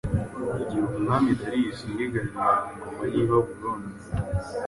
[0.61, 3.91] Igihe umwami Dariyusi yigaruriraga ingoma y’i Babuloni,